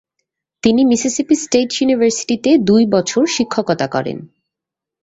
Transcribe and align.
তিনি 0.63 0.81
Mississippi 0.85 1.35
State 1.35 1.69
ইউনিভার্সিটিতে 1.73 2.51
দুই 2.59 2.83
বছর 2.85 3.23
শিক্ষকতা 3.27 3.87
করেন। 3.87 4.17